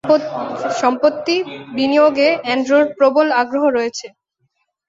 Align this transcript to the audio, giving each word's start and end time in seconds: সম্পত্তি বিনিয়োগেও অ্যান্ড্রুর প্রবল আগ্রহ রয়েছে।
সম্পত্তি 0.81 1.35
বিনিয়োগেও 1.75 2.33
অ্যান্ড্রুর 2.43 2.85
প্রবল 2.97 3.27
আগ্রহ 3.41 3.63
রয়েছে। 3.69 4.07